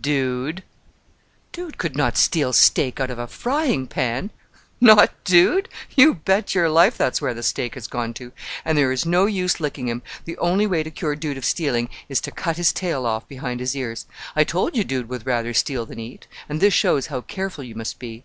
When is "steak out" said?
2.52-3.10